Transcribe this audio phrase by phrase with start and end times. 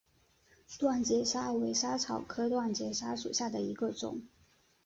[0.79, 4.23] 断节莎为莎草科断节莎属下的一个种。